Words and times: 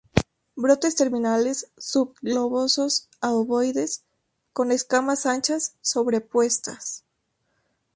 Brotes 0.55 0.95
terminales 0.95 1.69
subglobosos 1.77 3.07
a 3.19 3.33
ovoides, 3.33 4.03
con 4.51 4.71
escamas 4.71 5.27
anchas, 5.27 5.75
sobrepuestas. 5.81 7.05